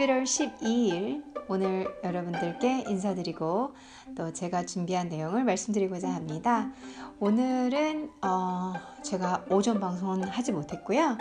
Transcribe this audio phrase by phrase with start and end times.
[0.00, 3.74] 11월 12일 오늘 여러분들께 인사드리고
[4.16, 6.72] 또 제가 준비한 내용을 말씀드리고자 합니다.
[7.18, 8.72] 오늘은 어,
[9.02, 11.18] 제가 오전 방송은 하지 못했고요.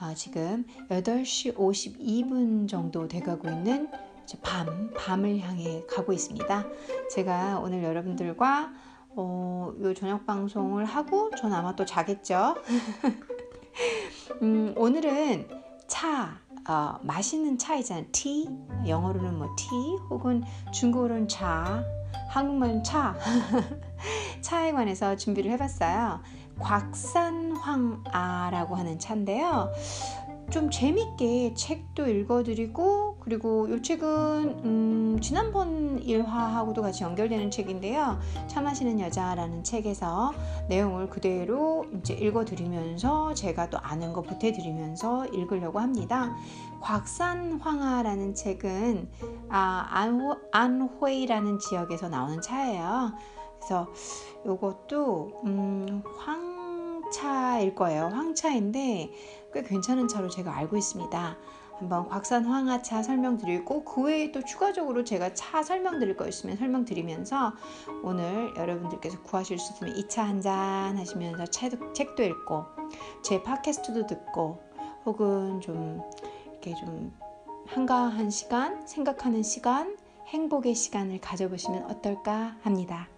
[0.00, 3.90] 어, 지금 8시 52분 정도 돼가고 있는
[4.40, 6.66] 밤, 밤을 향해 가고 있습니다.
[7.10, 8.72] 제가 오늘 여러분들과
[9.10, 12.56] 어, 요 저녁 방송을 하고 전 아마 또 자겠죠.
[14.40, 15.48] 음, 오늘은
[15.86, 18.06] 차, 어, 마시는 차이잖아요.
[18.12, 18.48] 티,
[18.86, 19.68] 영어로는 뭐 티,
[20.10, 21.84] 혹은 중국어로는 차,
[22.28, 23.16] 한국말은 차.
[24.40, 26.20] 차에 관해서 준비를 해봤어요.
[26.58, 28.04] 곽산황아라고
[28.76, 29.72] 하는 차인데요.
[30.50, 38.18] 좀 재밌게 책도 읽어드리고 그리고 이 책은 음, 지난번 일화하고도 같이 연결되는 책인데요.
[38.48, 40.34] 차 마시는 여자라는 책에서
[40.68, 46.34] 내용을 그대로 이제 읽어드리면서 제가 또 아는 거 보태드리면서 읽으려고 합니다.
[46.80, 49.08] 곽산황아라는 책은
[49.50, 53.12] 아, 안호, 안회라는 지역에서 나오는 차예요.
[53.56, 53.88] 그래서
[54.44, 58.10] 이것도 음, 황차일 거예요.
[58.12, 59.12] 황차인데
[59.54, 61.36] 꽤 괜찮은 차로 제가 알고 있습니다.
[61.82, 67.54] 한번 곽산 황하차 설명드리고 그 외에 또 추가적으로 제가 차 설명드릴 거 있으면 설명드리면서
[68.04, 72.64] 오늘 여러분들께서 구하실 수 있으면 이 차 한 잔 하시면서 책도, 책도 읽고
[73.22, 74.62] 제 팟캐스트도 듣고
[75.04, 76.00] 혹은 좀
[76.52, 77.12] 이렇게 좀
[77.66, 79.96] 한가한 시간, 생각하는 시간,
[80.28, 83.08] 행복의 시간을 가져보시면 어떨까 합니다.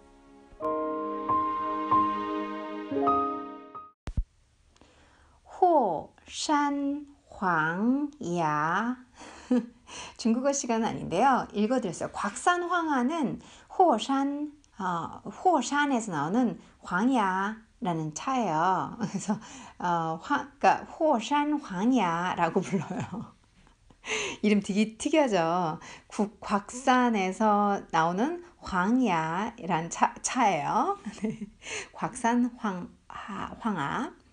[5.43, 8.95] 霍山黄芽
[10.17, 11.47] 중국어 시간은 아닌데요.
[11.51, 12.09] 읽어드렸어요.
[12.13, 13.41] 곽산황아는
[13.77, 18.97] 호산, 어, 호산에서 나오는 황야라는 차예요.
[19.11, 19.33] 그래서
[19.79, 23.33] 어, 화, 그러니까 호산 황야라고 불러요.
[24.41, 25.79] 이름 되게 특이하죠.
[26.07, 30.97] 국, 곽산에서 나오는 황야라는 차, 차예요.
[31.91, 34.24] 곽산 황, 황아.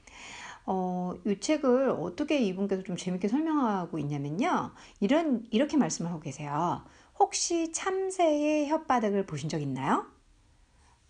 [0.64, 4.72] 어, 이 책을 어떻게 이분께서 좀 재밌게 설명하고 있냐면요.
[5.00, 6.84] 이런, 이렇게 말씀을 하고 계세요.
[7.18, 10.06] 혹시 참새의 혓바닥을 보신 적 있나요?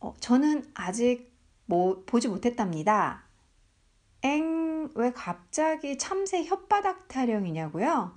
[0.00, 1.32] 어, 저는 아직
[1.66, 3.24] 뭐, 보지 못했답니다.
[4.22, 8.16] 엥, 왜 갑자기 참새 혓바닥 타령이냐고요?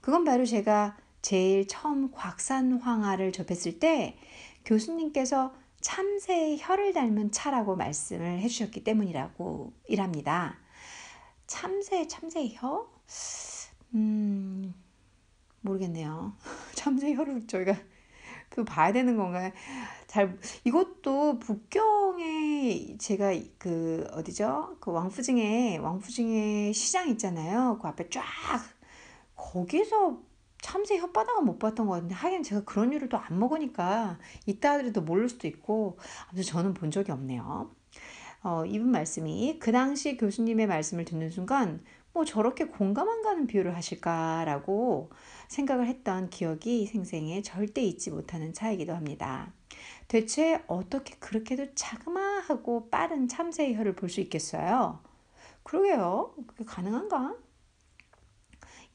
[0.00, 4.16] 그건 바로 제가 제일 처음 곽산황화를 접했을 때
[4.64, 10.58] 교수님께서 참새의 혀를 닮은 차라고 말씀을 해주셨기 때문이라고 일합니다.
[11.50, 12.88] 참새, 참새 혀?
[13.94, 14.72] 음,
[15.62, 16.36] 모르겠네요.
[16.76, 17.74] 참새 혀를 저희가
[18.48, 19.50] 그 봐야 되는 건가요?
[20.06, 24.76] 잘 이것도 북경에 제가 그 어디죠?
[24.80, 27.78] 그 왕푸징에 왕푸징에 시장 있잖아요.
[27.82, 28.22] 그 앞에 쫙
[29.34, 30.22] 거기서
[30.62, 35.28] 참새 혓바닥은 못 봤던 것 같은데 하긴 제가 그런 요리도 안 먹으니까 이따 하더라도 모를
[35.28, 37.74] 수도 있고 아무튼 저는 본 적이 없네요.
[38.42, 43.76] 어, 이분 말씀이 그 당시 교수님의 말씀을 듣는 순간 뭐 저렇게 공감 안 가는 비유를
[43.76, 45.10] 하실까라고
[45.48, 49.52] 생각을 했던 기억이 생생해 절대 잊지 못하는 차이기도 합니다.
[50.08, 55.00] 대체 어떻게 그렇게도 자그마하고 빠른 참새의 혀를 볼 수 있겠어요?
[55.62, 56.34] 그러게요.
[56.46, 57.36] 그게 가능한가?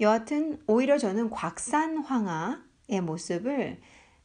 [0.02, 3.80] 여하튼 오히려 저는 곽산황아의 모습을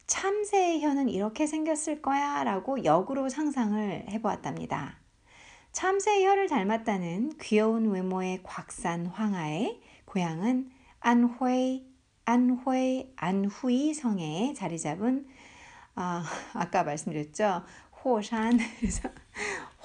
[0.07, 5.00] 참새의 혀는 이렇게 생겼을 거야 라고 역으로 상상을 해보았답니다.
[5.71, 11.83] 참새의 혀를 닮았다는 귀여운 외모의 곽산 황하의 고향은 안회,
[12.25, 15.27] 안회, 안후이 성에 자리 잡은
[15.95, 16.23] 아,
[16.53, 17.63] 아까 말씀드렸죠.
[18.03, 18.59] 호산,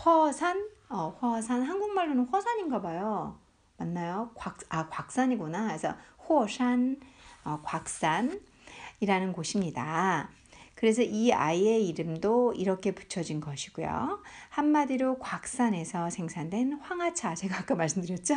[0.04, 3.38] 허산, 어, 허산 한국말로는 허산인가 봐요.
[3.76, 4.32] 맞나요?
[4.34, 5.68] 곽, 아, 곽산이구나.
[5.68, 5.94] 그래서
[6.28, 6.98] 호산,
[7.44, 10.30] 어, 곽산이라는 곳입니다.
[10.76, 14.20] 그래서 이 아이의 이름도 이렇게 붙여진 것이고요.
[14.50, 18.34] 한마디로 곽산에서 생산된 황하차, 제가 아까 말씀드렸죠?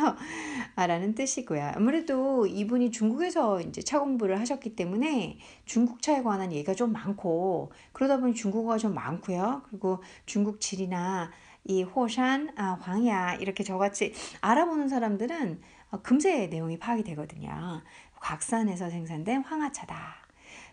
[0.74, 1.72] 아, 라는 뜻이고요.
[1.76, 8.32] 아무래도 이분이 중국에서 이제 차 공부를 하셨기 때문에 중국차에 관한 얘기가 좀 많고, 그러다 보니
[8.32, 9.62] 중국어가 좀 많고요.
[9.68, 11.30] 그리고 중국 질이나
[11.64, 15.60] 이 호산, 아, 황야 이렇게 저같이 알아보는 사람들은
[15.90, 17.82] 어, 금세 내용이 파악이 되거든요.
[18.18, 20.29] 곽산에서 생산된 황하차다.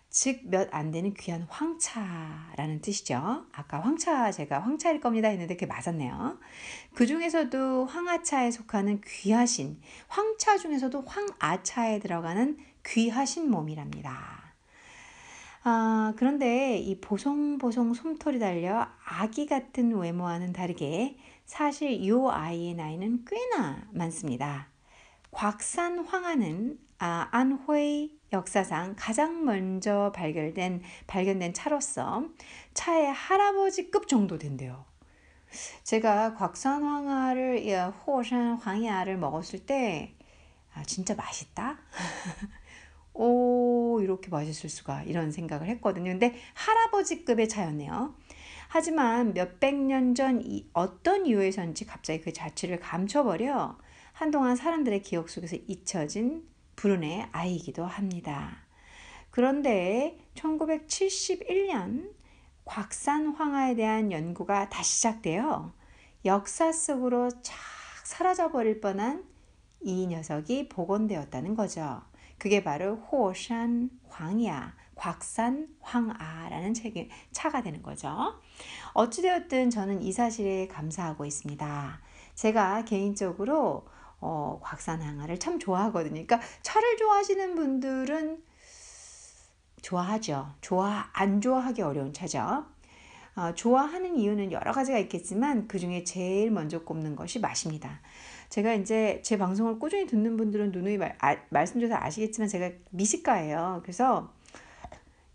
[0.09, 3.45] 즉 몇 안 되는 귀한 황차라는 뜻이죠.
[3.51, 6.39] 아까 황차 제가 황차일 겁니다 했는데 그게 맞았네요.
[6.95, 14.53] 그 중에서도 황하차에 속하는 귀하신 황차 중에서도 황아차에 들어가는 귀하신 몸이랍니다.
[15.63, 23.85] 아, 그런데 이 보송보송 솜털이 달려 아기 같은 외모와는 다르게 사실 이 아이의 나이는 꽤나
[23.91, 24.69] 많습니다.
[25.31, 32.25] 곽산 황하는 아, 안徽 역사상 가장 먼저 발견된 발견된 차로서
[32.73, 34.85] 차의 할아버지급 정도 된대요.
[35.83, 40.13] 제가 곽산 황하를 호산 황야를 먹었을 때
[40.73, 41.79] 아, 진짜 맛있다.
[43.13, 46.11] 오 이렇게 맛있을 수가 이런 생각을 했거든요.
[46.11, 48.13] 근데 할아버지급의 차였네요.
[48.67, 50.43] 하지만 몇백 년 전
[50.73, 53.77] 어떤 이유에서인지 갑자기 그 자취를 감춰버려
[54.11, 56.47] 한동안 사람들의 기억 속에서 잊혀진
[56.77, 58.63] 불운의 아이이기도 합니다.
[59.29, 62.11] 그런데 1971년
[62.63, 65.73] 곽산 황하에 대한 연구가 다시 시작되어
[66.25, 67.55] 역사 속으로 쫙
[68.05, 69.25] 사라져버릴 뻔한
[69.81, 72.01] 이 녀석이 복원되었다는 거죠.
[72.37, 78.39] 그게 바로 호산 황야, 곽산 황아라는 책이 차가 되는 거죠.
[78.93, 82.01] 어찌되었든 저는 이 사실에 감사하고 있습니다.
[82.35, 83.87] 제가 개인적으로
[84.19, 86.13] 어, 곽산 황하를 참 좋아하거든요.
[86.13, 88.43] 그러니까 차를 좋아하시는 분들은
[89.81, 90.53] 좋아하죠.
[90.61, 92.65] 좋아 안 좋아하기 어려운 차죠.
[93.35, 98.01] 어, 좋아하는 이유는 여러 가지가 있겠지만 그 중에 제일 먼저 꼽는 것이 맛입니다.
[98.49, 103.81] 제가 이제 제 방송을 꾸준히 듣는 분들은 누누이 말, 아, 말씀드려서 아시겠지만 제가 미식가예요.
[103.83, 104.33] 그래서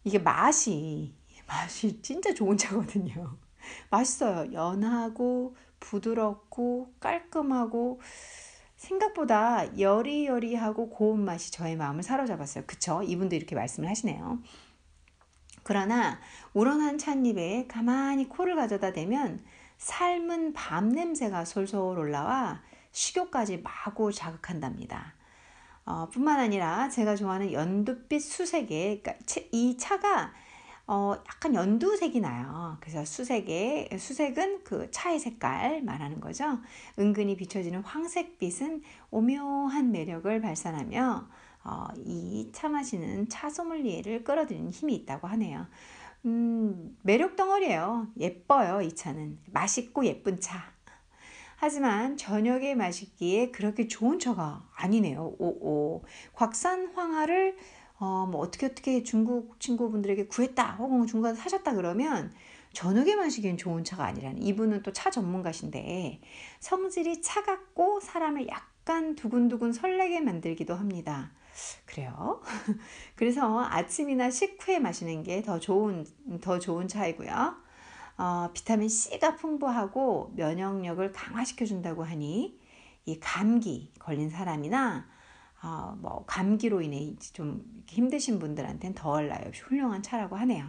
[0.02, 1.14] 이게 맛이
[1.46, 3.36] 맛이 진짜 좋은 차거든요.
[3.90, 4.52] 맛있어요.
[4.52, 8.00] 연하고 부드럽고 깔끔하고
[8.82, 12.64] 생각보다 여리여리하고 고운 맛이 저의 마음을 사로잡았어요.
[12.66, 13.02] 그쵸?
[13.04, 14.40] 이분도 이렇게 말씀을 하시네요.
[15.62, 16.18] 그러나
[16.52, 19.44] 우러난 찻잎에 가만히 코를 가져다 대면
[19.78, 25.14] 삶은 밤 냄새가 솔솔 올라와 식욕까지 마구 자극한답니다.
[25.84, 29.14] 어, 뿐만 아니라 제가 좋아하는 연두빛 수색에 그러니까
[29.52, 30.32] 이 차가
[30.86, 32.76] 어, 약간 연두색이 나요.
[32.80, 36.58] 그래서 수색의 수색은 그 차의 색깔 말하는 거죠.
[36.98, 41.28] 은근히 비춰지는 황색빛은 오묘한 매력을 발산하며
[41.64, 45.66] 어, 이차 마시는 차 소믈리에를 끌어들이는 힘이 있다고 하네요.
[46.24, 48.08] 음, 매력 덩어리예요.
[48.18, 49.38] 예뻐요, 이 차는.
[49.52, 50.72] 맛있고 예쁜 차.
[51.56, 55.36] 하지만 저녁에 마시기에 그렇게 좋은 차가 아니네요.
[55.38, 56.02] 오오.
[56.32, 57.56] 곽산 황하를
[58.02, 62.32] 어, 뭐 어떻게 어떻게 중국 친구분들에게 구했다 혹은 중국에서 사셨다 그러면
[62.72, 66.20] 저녁에 마시기엔 좋은 차가 아니라는 이분은 또 차 전문가신데
[66.58, 71.30] 성질이 차갑고 사람을 약간 두근두근 설레게 만들기도 합니다.
[71.86, 72.40] 그래요.
[73.14, 76.04] 그래서 아침이나 식후에 마시는 게 더 좋은
[76.40, 77.54] 더 좋은 차이고요.
[78.18, 82.58] 어, 비타민 C가 풍부하고 면역력을 강화시켜 준다고 하니
[83.06, 85.06] 이 감기 걸린 사람이나
[85.62, 89.50] 어, 뭐 감기로 인해 좀 힘드신 분들한테는 덜 나요.
[89.54, 90.66] 훌륭한 차라고 하네요.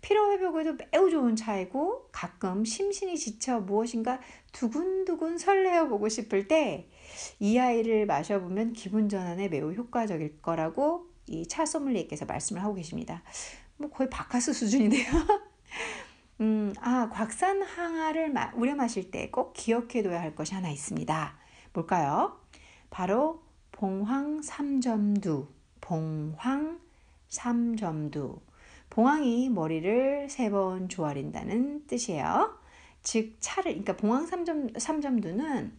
[0.00, 4.20] 피로 회복에도 매우 좋은 차이고 가끔 심신이 지쳐 무엇인가
[4.52, 6.88] 두근두근 설레어 보고 싶을 때
[7.38, 13.22] 이 아이를 마셔보면 기분 전환에 매우 효과적일 거라고 이 차 소믈리에께서 말씀을 하고 계십니다.
[13.76, 15.06] 뭐 거의 바카스 수준이네요.
[16.40, 21.38] 음, 아, 곽산 항아를 우려 마실 때 꼭 기억해둬야 할 것이 하나 있습니다.
[21.72, 22.40] 뭘까요?
[22.90, 23.43] 바로
[23.74, 25.48] 봉황 삼점두.
[25.80, 26.80] 봉황
[27.28, 28.40] 삼점두.
[28.90, 32.56] 봉황이 머리를 세 번 조아린다는 뜻이에요.
[33.02, 35.72] 즉 차를 그러니까 봉황 삼점 삼점두는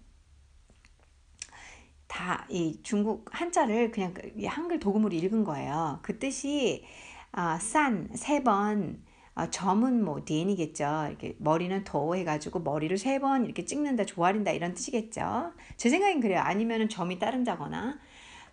[2.07, 5.99] 다 이 중국 한자를 그냥 그 한글 도금으로 읽은 거예요.
[6.01, 6.85] 그 뜻이
[7.31, 9.01] 아, 싼세번
[9.35, 11.07] 아, 점은 뭐 디엔이겠죠.
[11.09, 15.51] 이렇게 머리는 도 해가지고 머리를 세 번 이렇게 찍는다, 조아린다 이런 뜻이겠죠.
[15.77, 16.39] 제 생각엔 그래요.
[16.39, 17.99] 아니면은 점이 따른다거나.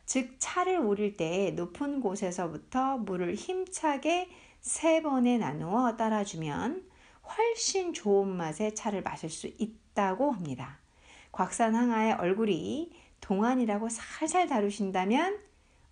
[0.06, 4.28] 즉 차를 우릴 때 높은 곳에서부터 물을 힘차게
[4.60, 6.84] 세 번에 나누어 따라주면
[7.36, 10.78] 훨씬 좋은 맛의 차를 마실 수 있다고 합니다.
[11.30, 15.38] 곽산 항아의 얼굴이 동안이라고 살살 다루신다면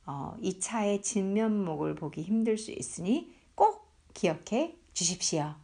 [0.06, 5.54] 어, 이 차의 진면목을 보기 힘들 수 있으니 꼭 기억해 주십시오.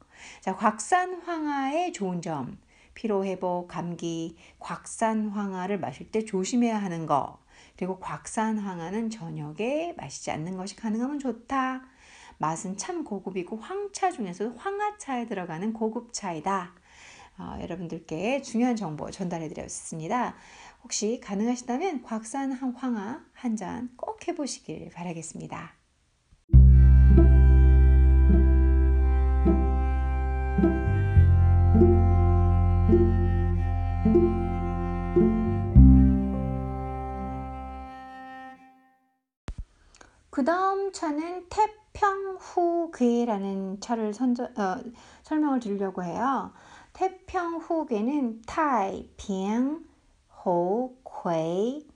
[0.41, 2.59] 자, 곽산 황하의 좋은 점.
[2.95, 7.39] 피로 회복, 감기, 곽산 황하를 마실 때 조심해야 하는 거.
[7.77, 11.83] 그리고 곽산 황하는 저녁에 마시지 않는 것이 가능하면 좋다.
[12.39, 16.75] 맛은 참 고급이고 황차 중에서도 황하차에 들어가는 고급차이다.
[17.39, 20.35] 어, 여러분들께 중요한 정보 전달해 드렸습니다.
[20.83, 25.86] 혹시 가능하시다면 곽산 황하 한잔 꼭 해보시길 바라겠습니다.
[40.37, 41.47] 그 다음 차는
[41.95, 44.77] 태평후괴라는 차를 선저, 어,
[45.23, 46.53] 설명을 드리려고 해요.
[46.93, 49.83] 태평후괴는 타이평
[50.45, 51.87] 호괴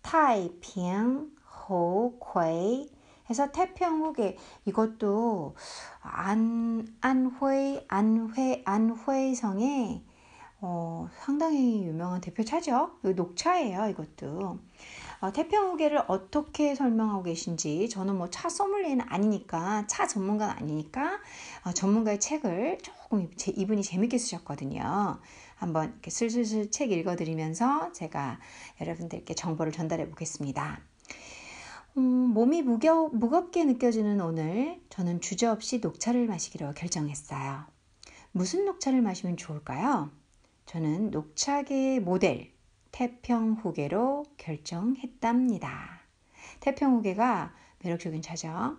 [0.00, 1.30] 타이핑,
[1.68, 2.88] 호괴
[3.28, 5.54] 해서 태평후계 이것도
[6.00, 10.02] 안 안회 안회 안회성의
[10.62, 13.00] 어, 상당히 유명한 대표차죠.
[13.02, 14.58] 녹차예요, 이것도.
[15.24, 21.18] 어, 태평후계를 어떻게 설명하고 계신지 저는 뭐 차 소믈리에는 아니니까 차 전문가는 아니니까
[21.64, 25.18] 어, 전문가의 책을 조금 제, 이분이 재밌게 쓰셨거든요.
[25.54, 28.38] 한번 이렇게 슬슬슬 책 읽어드리면서 제가
[28.82, 30.80] 여러분들께 정보를 전달해 보겠습니다.
[31.96, 37.64] 음, 몸이 무겨, 무겁게 느껴지는 오늘 저는 주저없이 녹차를 마시기로 결정했어요.
[38.32, 40.10] 무슨 녹차를 마시면 좋을까요?
[40.66, 42.53] 저는 녹차계의 모델
[42.94, 46.02] 태평 후계로 결정했답니다.
[46.60, 48.76] 태평 후계가 매력적인 차죠.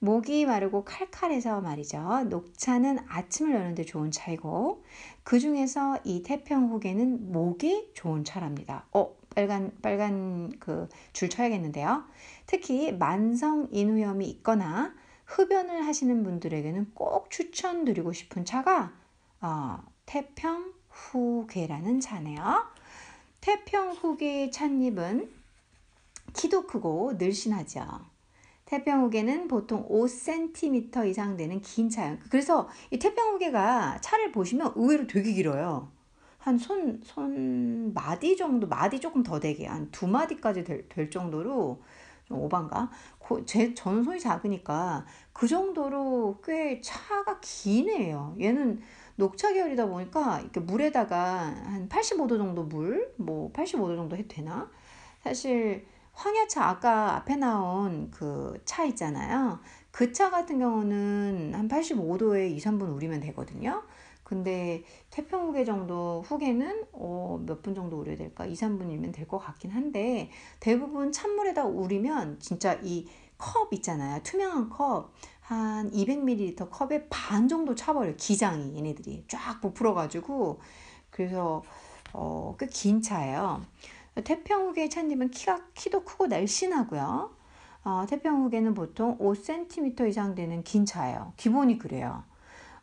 [0.00, 2.24] 목이 마르고 칼칼해서 말이죠.
[2.28, 4.84] 녹차는 아침을 여는데 좋은 차이고
[5.22, 8.84] 그 중에서 이 태평 후계는 목이 좋은 차랍니다.
[8.92, 12.04] 어, 빨간 빨간 그 줄 쳐야겠는데요.
[12.44, 18.92] 특히 만성 인후염이 있거나 흡연을 하시는 분들에게는 꼭 추천드리고 싶은 차가
[19.40, 22.76] 어, 태평 후계라는 차네요.
[23.40, 25.30] 태평 후계 찻잎은
[26.34, 27.80] 키도 크고 늘씬하죠.
[28.66, 32.18] 태평후계는 보통 5cm 이상 되는 긴 차예요.
[32.30, 35.90] 그래서 이 태평후계가 차를 보시면 의외로 되게 길어요.
[36.38, 41.82] 한 손, 손 마디 정도, 마디 조금 더 되게, 한 두 마디까지 될, 될 정도로,
[42.26, 42.90] 좀 오반가?
[43.46, 48.36] 제, 저는 손이 작으니까 그 정도로 꽤 차가 기네요.
[48.40, 48.80] 얘는
[49.18, 54.70] 녹차 계열이다 보니까 이렇게 물에다가 한 85도 정도 물, 뭐 85도 정도 해도 되나?
[55.22, 59.58] 사실 황야차 아까 앞에 나온 그 차 있잖아요.
[59.90, 63.82] 그 차 같은 경우는 한 85도에 2, 3분 우리면 되거든요.
[64.24, 68.44] 근데 태평후계 정도 후계는 어, 몇 분 정도 우려야 될까?
[68.46, 73.06] 2, 3분이면 될 것 같긴 한데 대부분 찬물에다 우리면 진짜 이
[73.40, 74.20] 컵 있잖아요.
[74.24, 75.12] 투명한 컵.
[75.48, 78.16] 한 200ml 컵에 반 정도 차버려요.
[78.16, 80.60] 기장이 얘네들이 쫙 부풀어가지고
[81.10, 81.62] 그래서
[82.12, 83.62] 어, 꽤 긴 차예요.
[84.24, 87.30] 태평후계 찻잎은 키가 키도 크고 날씬하고요.
[87.84, 91.32] 어, 태평후계는 보통 5cm 이상 되는 긴 차예요.
[91.38, 92.24] 기본이 그래요.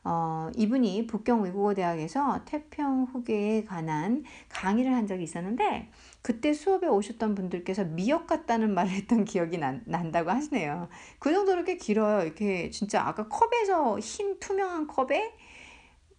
[0.03, 5.89] 어, 이분이 북경외국어대학에서 태평후계에 관한 강의를 한 적이 있었는데
[6.25, 10.89] 그때 수업에 오셨던 분들께서 미역 같다는 말을 했던 기억이 난, 난다고 하시네요.
[11.19, 12.25] 그 정도로 꽤 길어요.
[12.25, 15.35] 이렇게 진짜 아까 컵에서 흰 투명한 컵에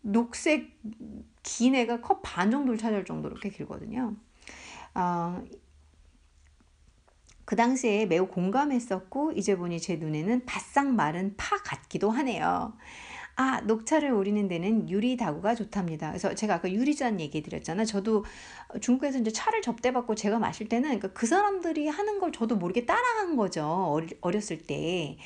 [0.03, 0.79] 녹색
[1.43, 4.15] 긴 애가 컵 반 정도를 차지할 정도로 꽤 길거든요.
[4.95, 5.43] 어,
[7.45, 12.75] 그 당시에 매우 공감했었고 이제 보니 제 눈에는 바싹 마른 파 같기도 하네요.
[13.39, 16.09] 아, 녹차를 우리는 데는 유리 다구가 좋답니다.
[16.09, 17.85] 그래서 제가 아까 유리잔 얘기 드렸잖아요.
[17.85, 18.25] 저도
[18.81, 23.37] 중국에서 이제 차를 접대받고 제가 마실 때는 그러니까 그 사람들이 하는 걸 저도 모르게 따라한
[23.37, 24.01] 거죠.
[24.23, 25.19] 어렸을 때.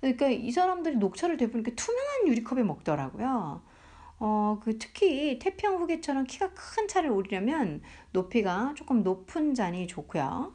[0.00, 3.62] 그러니까 이 사람들이 녹차를 대부분 이렇게 투명한 유리컵에 먹더라고요.
[4.20, 10.54] 어, 그 특히 태평 후계처럼 키가 큰 차를 우리려면 높이가 조금 높은 잔이 좋고요.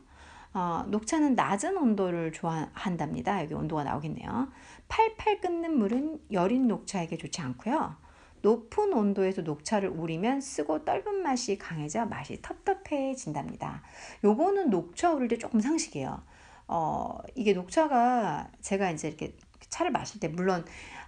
[0.53, 3.41] 어, 녹차는 낮은 온도를 좋아한답니다.
[3.43, 4.50] 여기 온도가 나오겠네요.
[4.94, 7.96] 팔팔 끓는 물은 여린 녹차에게 좋지 않고요.
[8.44, 13.82] 높은 온도에서 녹차를 우리면 쓰고 떫은 맛이 강해져 맛이 텁텁해진답니다.
[14.24, 16.22] 요거는 녹차 우릴 때 조금 상식이에요.
[16.68, 19.36] 어, 이게 녹차가 제가 이제 이렇게
[19.68, 20.64] 차를 마실 때 물론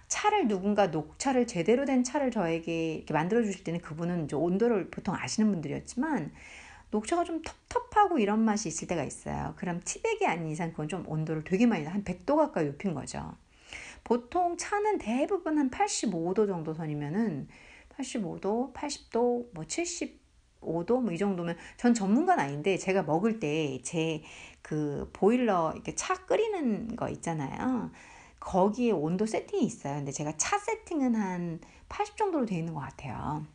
[0.08, 5.14] 차를 누군가 녹차를 제대로 된 차를 저에게 이렇게 만들어 주실 때는 그분은 이제 온도를 보통
[5.14, 6.32] 아시는 분들이었지만
[6.90, 7.40] 녹차가 좀
[7.70, 9.54] 텁텁하고 이런 맛이 있을 때가 있어요.
[9.54, 13.36] 그럼 티백이 아닌 이상 그건 좀 온도를 되게 많이 한 100도 가까이 높인 거죠.
[14.06, 17.48] 보통 차는 대부분 한 85도 정도 선이면은
[17.90, 24.22] 85도, 80도, 뭐 75도 뭐 이 정도면 전 전문가는 아닌데 제가 먹을 때 제
[24.62, 27.90] 그 보일러 이렇게 차 끓이는 거 있잖아요.
[28.40, 29.96] 거기에 온도 세팅이 있어요.
[29.96, 33.46] 근데 제가 차 세팅은 한 80 정도로 되어 있는 것 같아요.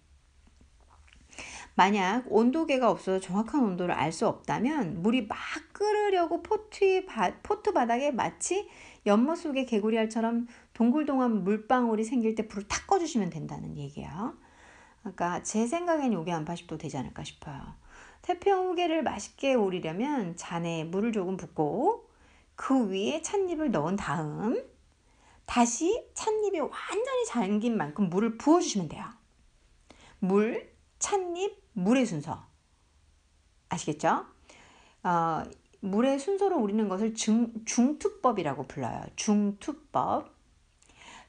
[1.75, 5.37] 만약 온도계가 없어서 정확한 온도를 알 수 없다면 물이 막
[5.73, 8.67] 끓으려고 포트, 바, 포트 바닥에 마치
[9.05, 14.35] 연못 속의 개구리알처럼 동글동한 물방울이 생길 때 불을 탁 꺼주시면 된다는 얘기예요.
[15.01, 17.75] 그러니까 제 생각엔 이게 한 80도 되지 않을까 싶어요.
[18.21, 22.07] 태평후괴를 맛있게 우리려면 잔에 물을 조금 붓고
[22.55, 24.63] 그 위에 찻잎을 넣은 다음
[25.45, 29.05] 다시 찻잎이 완전히 잠긴 만큼 물을 부어주시면 돼요.
[30.19, 32.45] 물, 찻잎, 물의 순서.
[33.69, 34.25] 아시겠죠?
[35.03, 35.43] 어,
[35.81, 39.03] 물의 순서로 우리는 것을 중, 중투법이라고 불러요.
[39.15, 40.33] 중투법.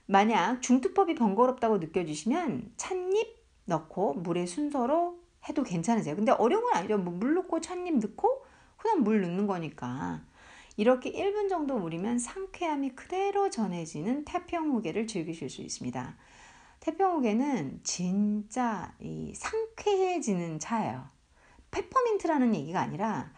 [0.06, 5.18] 만약 중투법이 번거롭다고 느껴지시면 찻잎 넣고 물의 순서로
[5.48, 6.16] 해도 괜찮으세요.
[6.16, 6.98] 근데 어려운 건 아니죠.
[6.98, 8.44] 뭐 물 넣고 찻잎 넣고
[8.76, 10.22] 그냥 물 넣는 거니까.
[10.76, 16.16] 이렇게 1분 정도 우리면 상쾌함이 그대로 전해지는 태평호개를 즐기실 수 있습니다.
[16.80, 21.08] 태평후괴는 진짜 이 상쾌해지는 차예요.
[21.70, 23.32] 페퍼민트라는 얘기가 아니라 하,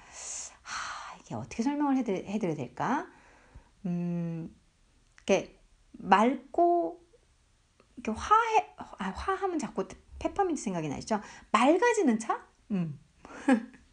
[1.25, 3.07] 이게 어떻게 설명을 해드려, 해드려야 될까?
[3.87, 4.55] 음,
[5.17, 5.59] 이렇게
[5.93, 7.01] 맑고
[7.97, 9.87] 이렇게 화해 아, 화하면 자꾸
[10.19, 11.21] 페퍼민트 생각이 나시죠?
[11.51, 12.45] 맑아지는 차?
[12.71, 12.99] 음.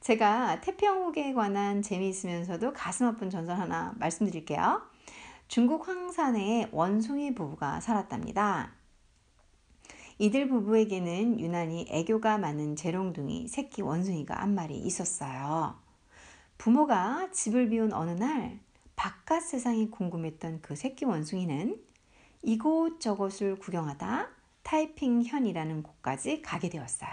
[0.00, 4.82] 제가 태평후괴에 관한 재미있으면서도 가슴 아픈 전설 하나 말씀드릴게요.
[5.48, 8.72] 중국 황산에 원숭이 부부가 살았답니다.
[10.18, 15.89] 이들 부부에게는 유난히 애교가 많은 재롱둥이 새끼 원숭이가 한 마리 있었어요.
[16.60, 18.60] 부모가 집을 비운 어느 날
[18.94, 21.82] 바깥 세상이 궁금했던 그 새끼 원숭이는
[22.42, 24.28] 이곳저곳을 구경하다
[24.62, 27.10] 타이핑현이라는 곳까지 가게 되었어요.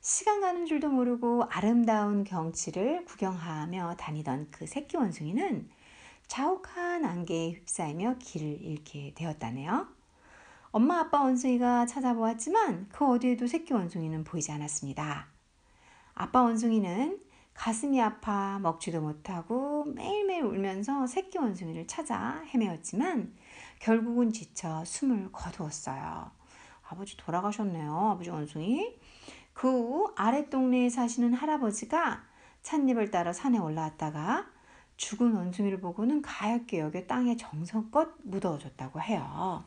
[0.00, 5.70] 시간 가는 줄도 모르고 아름다운 경치를 구경하며 다니던 그 새끼 원숭이는
[6.26, 9.86] 자욱한 안개에 휩싸이며 길을 잃게 되었다네요.
[10.72, 15.28] 엄마 아빠 원숭이가 찾아보았지만 그 어디에도 새끼 원숭이는 보이지 않았습니다.
[16.14, 17.23] 아빠 원숭이는
[17.54, 23.34] 가슴이 아파 먹지도 못하고 매일매일 울면서 새끼 원숭이를 찾아 헤매었지만
[23.78, 26.30] 결국은 지쳐 숨을 거두었어요.
[26.88, 28.10] 아버지 돌아가셨네요.
[28.10, 28.96] 아버지 원숭이.
[29.52, 32.24] 그 후 아랫 동네에 사시는 할아버지가
[32.62, 34.46] 찻잎을 따라 산에 올라왔다가
[34.96, 39.64] 죽은 원숭이를 보고는 가엾게 여겨 땅에 정성껏 묻어줬다고 해요.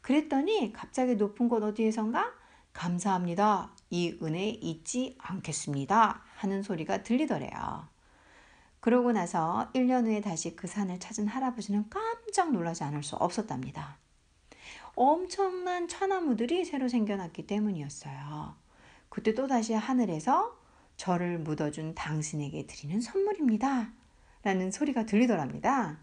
[0.00, 2.32] 그랬더니 갑자기 높은 곳 어디에선가
[2.72, 3.72] 감사합니다.
[3.90, 6.22] 이 은혜 잊지 않겠습니다.
[6.36, 7.88] 하는 소리가 들리더래요.
[8.80, 13.98] 그러고 나서 1년 후에 다시 그 산을 찾은 할아버지는 깜짝 놀라지 않을 수 없었답니다.
[14.94, 18.54] 엄청난 천나무들이 새로 생겨났기 때문이었어요.
[19.08, 20.56] 그때 또다시 하늘에서
[20.96, 23.90] 저를 묻어준 당신에게 드리는 선물입니다.
[24.42, 25.98] 라는 소리가 들리더랍니다.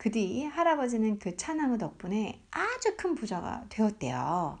[0.00, 4.58] 그 뒤 할아버지는 그 차나무 덕분에 아주 큰 부자가 되었대요.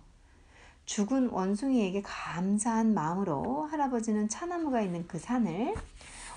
[0.84, 5.74] 죽은 원숭이에게 감사한 마음으로 할아버지는 차나무가 있는 그 산을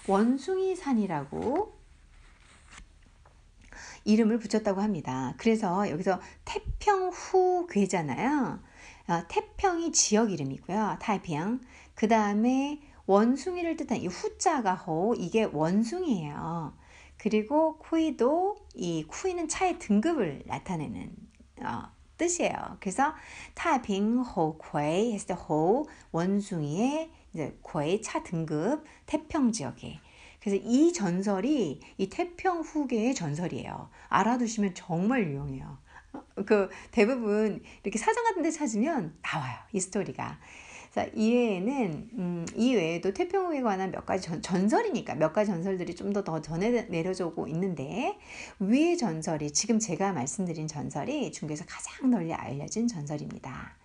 [0.07, 1.73] 원숭이 산이라고
[4.05, 5.33] 이름을 붙였다고 합니다.
[5.37, 8.59] 그래서 여기서 태평후괴잖아요.
[9.07, 10.97] 어, 태평이 지역 이름이고요.
[11.01, 11.59] 타이평.
[11.95, 16.73] 그 다음에 원숭이를 뜻한 이 후자가 호 이게 원숭이에요.
[17.17, 21.15] 그리고 쿠이도 이 쿠이는 차의 등급을 나타내는
[21.61, 21.83] 어,
[22.23, 22.77] 뜻이에요.
[22.79, 23.13] 그래서
[23.53, 29.99] 타이핑 호 퀘이 했을 때 호 원숭이의 이제 퀘이 차 등급 태평 지역에
[30.39, 33.89] 그래서 이 전설이 이 태평 후계의 전설이에요.
[34.09, 35.77] 알아두시면 정말 유용해요.
[36.45, 39.55] 그 대부분 이렇게 사전 같은 데 찾으면 나와요.
[39.71, 40.39] 이 스토리가.
[40.93, 46.13] 자, 이외에는 음, 이 외에도 태평호에 관한 몇 가지 전, 전설이니까 몇 가지 전설들이 좀
[46.13, 48.15] 더 더 전해 내려오고 있는데
[48.59, 53.75] 위의 전설이 지금 제가 말씀드린 전설이 중국에서 가장 널리 알려진 전설입니다.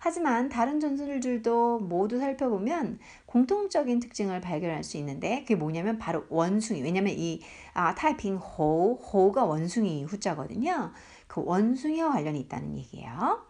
[0.00, 6.82] 하지만 다른 전설들도 모두 살펴보면 공통적인 특징을 발견할 수 있는데 그게 뭐냐면 바로 원숭이.
[6.82, 7.40] 왜냐면 이
[7.74, 10.92] 아, 타이핑 호, 호가 원숭이 후자거든요.
[11.28, 13.46] 그 원숭이와 관련이 있다는 얘기예요.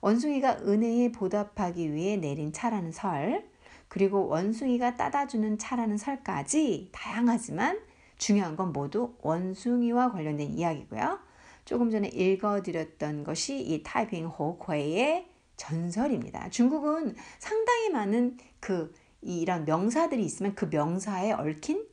[0.00, 3.48] 원숭이가 은혜에 보답하기 위해 내린 차라는 설,
[3.88, 7.80] 그리고 원숭이가 따다주는 차라는 설까지 다양하지만
[8.18, 11.18] 중요한 건 모두 원숭이와 관련된 이야기고요.
[11.64, 16.48] 조금 전에 읽어드렸던 것이 이 타이핑 호코의 전설입니다.
[16.50, 21.86] 중국은 상당히 많은 그 이런 명사들이 있으면 그 명사에 얽힌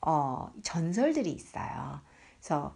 [0.00, 2.00] 어, 전설들이 있어요.
[2.38, 2.74] 그래서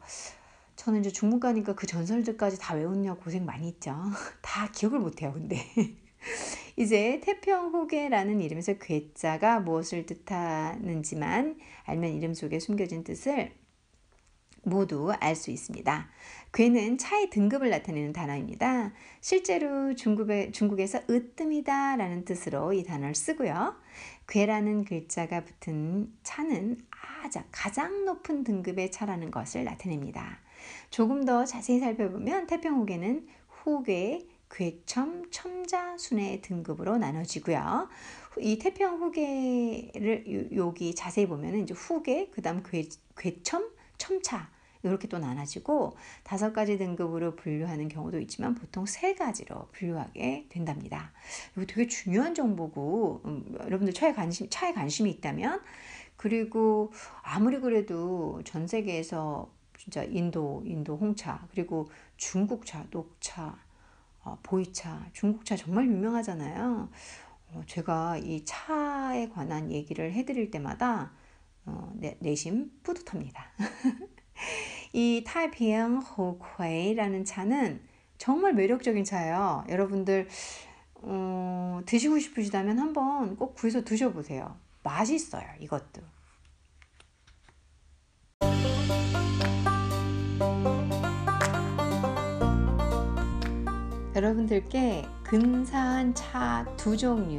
[0.76, 3.94] 저는 이제 중국 가니까 그 전설들까지 다 외우느냐고 고생 많이 했죠.
[4.42, 5.58] 다 기억을 못해요, 근데.
[6.76, 13.52] 이제 태평호계라는 이름에서 괴자가 무엇을 뜻하는지만 알면 이름 속에 숨겨진 뜻을
[14.62, 16.10] 모두 알 수 있습니다.
[16.52, 18.92] 괴는 차의 등급을 나타내는 단어입니다.
[19.20, 23.76] 실제로 중국에, 중국에서 으뜸이다 라는 뜻으로 이 단어를 쓰고요.
[24.26, 26.78] 괴라는 글자가 붙은 차는
[27.22, 30.40] 아자, 가장 높은 등급의 차라는 것을 나타냅니다.
[30.90, 33.26] 조금 더 자세히 살펴보면 태평호계는
[33.64, 37.88] 호계, 괴첨, 첨자, 순의 등급으로 나눠지고요.
[38.38, 44.50] 이 태평 후계를 여기 자세히 보면 이제 후계, 그다음 괴, 괴첨, 첨차
[44.82, 51.12] 이렇게 또 나눠지고 다섯 가지 등급으로 분류하는 경우도 있지만 보통 세 가지로 분류하게 된답니다.
[51.56, 55.60] 이거 되게 중요한 정보고 음, 여러분들 차에 관심 차에 관심이 있다면
[56.16, 59.50] 그리고 아무리 그래도 전 세계에서
[59.86, 63.56] 진짜 인도 인도 홍차 그리고 중국차 녹차
[64.24, 66.88] 어, 보이차 중국차 정말 유명하잖아요.
[67.52, 71.12] 어, 제가 이 차에 관한 얘기를 해드릴 때마다
[71.66, 73.46] 어, 내, 내심 뿌듯합니다.
[74.92, 77.80] 이 타이핑 호퀘이라는 차는
[78.18, 79.64] 정말 매력적인 차예요.
[79.68, 80.26] 여러분들
[80.94, 84.58] 어, 드시고 싶으시다면 한번 꼭 구해서 드셔보세요.
[84.82, 86.15] 맛있어요, 이것도.
[94.16, 97.38] 여러분들께 근사한 차 두 종류,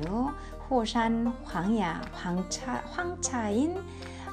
[0.69, 3.83] 호산 황야, 황차, 황차인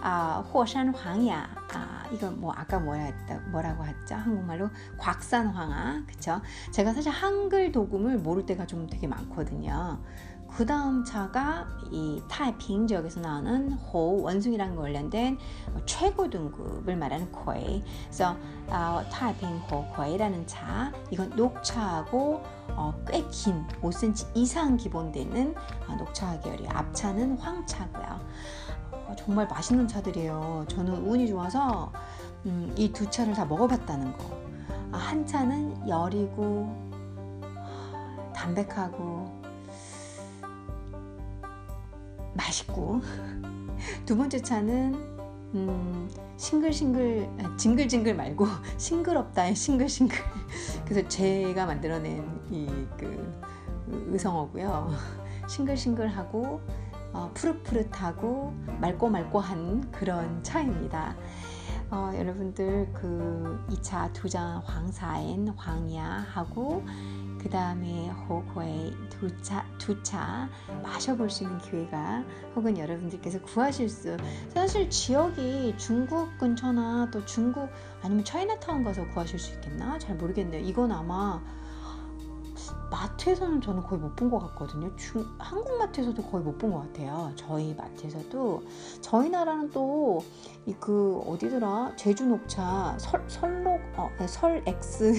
[0.02, 1.48] 아, 호산 황야.
[1.72, 4.14] 아, 이거 뭐 아까 뭐라 했다, 뭐라고 했죠?
[4.16, 6.02] 한국말로 곽산 황하.
[6.06, 6.42] 그쵸?
[6.72, 9.98] 제가 사실 한글 도금을 모를 때가 좀 되게 많거든요.
[10.56, 15.36] 그 다음 차가 이 타이핑 지역에서 나오는 호 원숭이랑 관련된
[15.84, 17.82] 최고 등급을 말하는 코이.
[18.04, 18.36] 그래서
[18.68, 20.92] 어, 타이핑 호 코이라는 차.
[21.10, 25.56] 이건 녹차하고 어, 꽤긴 5cm 이상 기본되는
[25.88, 28.20] 어, 녹차 계열이 앞차는 황차고요.
[28.92, 30.66] 어, 정말 맛있는 차들이에요.
[30.68, 31.92] 저는 운이 좋아서
[32.46, 34.24] 음, 이두 차를 다 먹어봤다는 거.
[34.92, 36.92] 아, 한 차는 열이고
[38.32, 39.43] 담백하고
[42.34, 43.00] 맛있고.
[44.06, 44.94] 두 번째 차는
[45.54, 48.46] 음, 싱글싱글 아, 징글징글 말고
[48.78, 50.16] 싱글없다의 싱글싱글.
[50.84, 52.84] 그래서 제가 만들어낸 이
[53.86, 54.90] 그 의성어고요.
[55.48, 56.60] 싱글싱글하고
[57.12, 61.14] 어, 푸릇푸릇하고 맑고맑고한 그런 차입니다.
[61.90, 66.82] 어, 여러분들 그 2차 두장 황사엔 황야하고
[67.44, 70.48] 그 다음에 호고의 두차 두차
[70.82, 72.24] 마셔볼 수 있는 기회가
[72.56, 74.16] 혹은 여러분들께서 구하실 수
[74.48, 77.68] 사실 지역이 중국 근처나 또 중국
[78.02, 80.66] 아니면 차이나타운 가서 구하실 수 있겠나 잘 모르겠네요.
[80.66, 81.42] 이건 아마
[82.90, 84.94] 마트에서는 저는 거의 못 본 것 같거든요.
[84.96, 87.32] 중, 한국 마트에서도 거의 못 본 것 같아요.
[87.36, 88.62] 저희 마트에서도
[89.00, 90.22] 저희 나라는 또
[90.66, 95.12] 이 그 어디더라 제주 녹차 설 설록 어, 네, 설X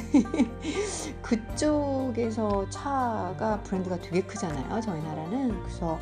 [1.21, 4.81] 그쪽에서 차가 브랜드가 되게 크잖아요.
[4.81, 5.99] 저희 나라는 그래서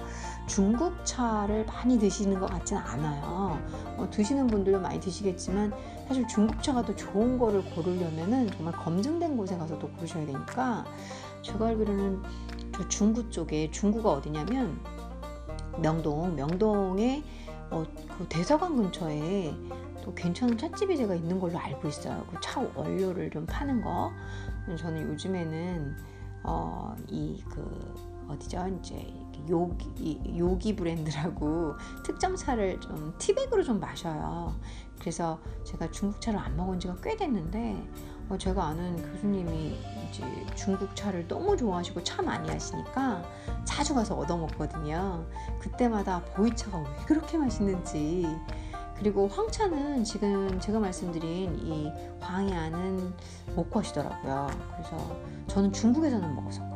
[0.47, 3.60] 중국 차를 많이 드시는 것 같지는 않아요.
[3.97, 5.73] 어, 드시는 분들도 많이 드시겠지만
[6.08, 10.86] 사실 중국 차가 더 좋은 거를 고르려면은 정말 검증된 곳에 가서 또 고르셔야 되니까
[11.41, 12.21] 제가 알기로는
[12.75, 14.79] 저 중구 쪽에 중구가 어디냐면
[15.82, 17.23] 명동 명동에
[17.71, 17.86] 어,
[18.17, 19.53] 그 대사관 근처에
[20.03, 22.25] 또 괜찮은 찻집이 제가 있는 걸로 알고 있어요.
[22.29, 24.12] 그 차 원료를 좀 파는 거.
[24.77, 25.95] 저는 요즘에는
[26.43, 28.67] 어, 이 그 어디죠?
[28.79, 29.13] 이제
[29.49, 34.56] 요기, 요기 브랜드라고 특정 차를 좀 티백으로 좀 마셔요.
[34.99, 37.88] 그래서 제가 중국차를 안 먹은 지가 꽤 됐는데
[38.29, 39.77] 어, 제가 아는 교수님이
[40.10, 40.23] 이제
[40.56, 43.23] 중국 차를 너무 좋아하시고 차 많이 하시니까
[43.65, 45.25] 자주 가서 얻어 먹거든요.
[45.60, 48.25] 그때마다 보이차가 왜 그렇게 맛있는지
[48.97, 53.13] 그리고 황차는 지금 제가 말씀드린 이 황야는
[53.56, 54.47] 못 구하시더라고요.
[54.71, 56.72] 그래서 저는 중국에서는 먹었었거든요.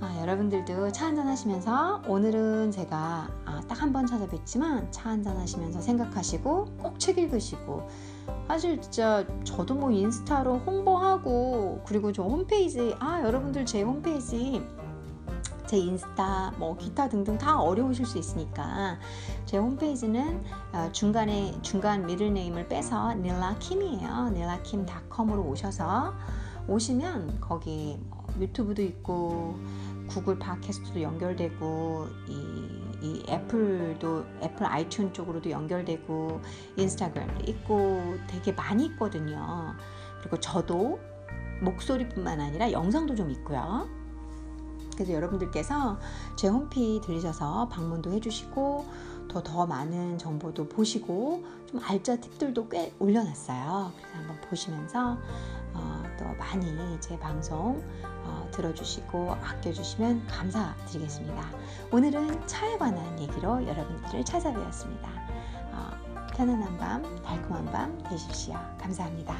[0.00, 6.64] 아, 여러분들도 차 한잔 하시면서 오늘은 제가 아, 딱한 번 찾아뵙지만 차 한잔 하시면서 생각하시고
[6.82, 7.88] 꼭 책 읽으시고
[8.48, 14.62] 사실 진짜 저도 뭐 인스타로 홍보하고 그리고 저 홈페이지 아 여러분들 제 홈페이지
[15.66, 18.98] 제 인스타 뭐 기타 등등 다 어려우실 수 있으니까
[19.44, 24.30] 제 홈페이지는 어, 중간에 중간 미들네임을 빼서 닐라킴이에요.
[24.30, 26.14] 닐라킴닷컴으로 오셔서
[26.68, 29.58] 오시면 거기 뭐 유튜브도 있고
[30.06, 32.68] 구글 팟캐스트도 연결되고 이,
[33.00, 36.40] 이 애플도 애플 아이튠 쪽으로도 연결되고
[36.76, 39.74] 인스타그램도 있고 되게 많이 있거든요.
[40.20, 41.00] 그리고 저도
[41.62, 43.88] 목소리뿐만 아니라 영상도 좀 있고요.
[44.94, 45.98] 그래서 여러분들께서
[46.36, 53.92] 제 홈페이지 들리셔서 방문도 해주시고 더 더 많은 정보도 보시고 좀 알짜 팁들도 꽤 올려놨어요.
[53.96, 55.18] 그래서 한번 보시면서
[55.72, 56.66] 어, 또 많이
[57.00, 58.13] 제 방송 어,
[58.50, 61.42] 들어주시고 아껴주시면 감사드리겠습니다.
[61.90, 65.08] 오늘은 차에 관한 얘기로 여러분들을 찾아뵈었습니다.
[65.72, 65.90] 어,
[66.34, 68.54] 편안한 밤, 달콤한 밤 되십시오.
[68.78, 69.34] 감사합니다.